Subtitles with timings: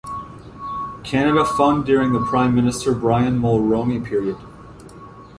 [1.03, 4.37] Canada Fund during the Prime Minister Brian Mulroney period.